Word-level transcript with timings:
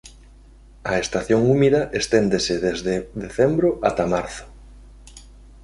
A 0.91 0.93
estación 1.03 1.41
húmida 1.51 1.81
esténdese 2.01 2.55
desde 2.67 2.93
decembro 3.23 3.69
ata 3.89 4.05
marzo. 4.13 4.45